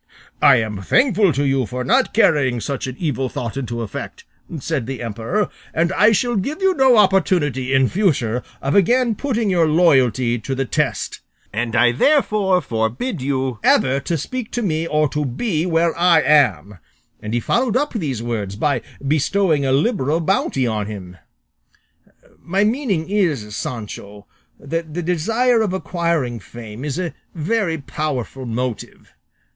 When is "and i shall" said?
5.75-6.37